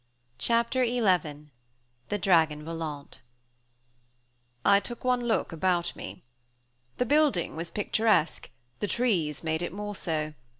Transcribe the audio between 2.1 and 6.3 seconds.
DRAGON VOLANT I took one look about me.